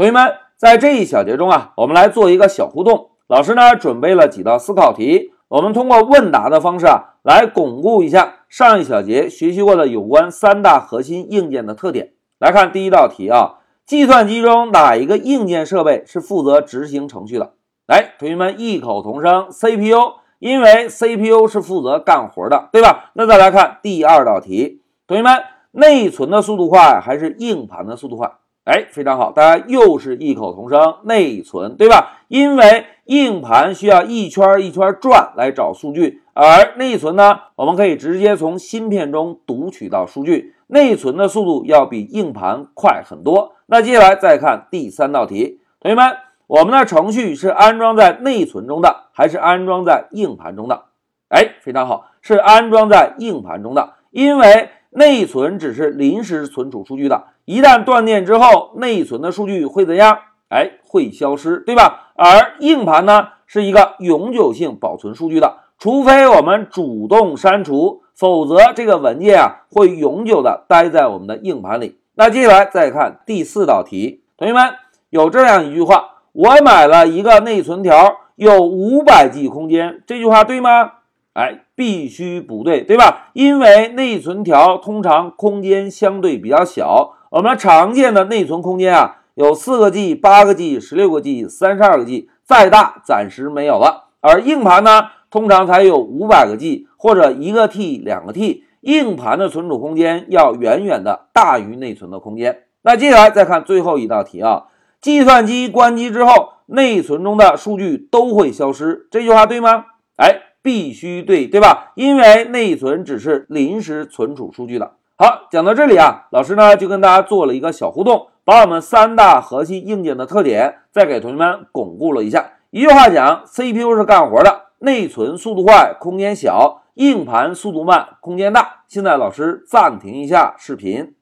[0.00, 3.10] 同学们，在这一小节中啊，我们来做一个小互动。
[3.26, 12.14] 老师呢准备了几道思考题，我们通过问答的方式啊，来巩固一下上一小节学习过的有关三大核心硬件的特点。
[12.38, 17.52] 来看第一道题啊，计算机中哪一个硬件设备是负责执行程序的？
[17.86, 23.10] 来，同学们异口同声，CPU，因为 CPU 是负责干活的，对吧？
[23.12, 25.42] 那再来看第二道题，同学们，
[25.72, 28.32] 内存的速度快还是硬盘的速度快？
[28.70, 32.20] 哎，非常好，大家又是异口同声，内存，对吧？
[32.28, 43.56] 因为硬盘需要一圈一圈转来找数据，而内存呢，我们可以直接从芯片中读取到数据，内存的速度要比硬盘快很多。
[43.66, 46.04] 那接下来再看第三道题，同学们。
[46.46, 50.86] 我们的程序是安装在内存中的，还是安装在硬盘中的？
[51.28, 53.94] 哎，非常好，是安装在硬盘中的。
[54.10, 60.16] 因为内存只是临时存储数据的，一旦断电之后，内存的数据会怎样？
[60.50, 62.12] 哎，会消失，对吧？
[62.14, 71.98] 而硬盘呢，是一个永久性保存数据的，除非我们主动删除，否则这个文件啊会永久的待在我们的硬盘里。
[72.14, 74.74] 那接下来再看第四道题，同学们
[75.08, 76.18] 有这样一句话。
[76.30, 80.92] 我买了一个内存条，有五百 G 空间，这句话对吗？
[81.32, 83.30] 哎，必须不对，对吧？
[83.32, 94.08] 因为内存条通常空间相对比较小，我们常见的内存空间啊，有四个 G、八个 G、十六个 G、三十二个 G，再大暂时没有了。
[94.20, 102.64] 而硬盘呢，通常才有五百个 G 或者一个 T、两个 T，硬盘的存储空间要远远的大于内存的空间。
[102.82, 104.64] 那接下来再看最后一道题啊。
[105.00, 109.84] 计算机关机之后，内存中的数据都会消失，这句话对吗？
[110.16, 111.92] 哎，必须对，对吧？
[111.94, 114.94] 因为内存只是临时存储数据的。
[115.22, 122.52] 好，讲到这里啊，老师呢就跟大家做了一个小互动，把我们三大核心硬件的特点再给同学们巩固了一下。
[122.70, 128.76] 一句话讲，CPU 是干活的，内存速度快，空间小；硬盘速度慢，空间大。
[128.88, 131.12] 现在老师暂停一下视频。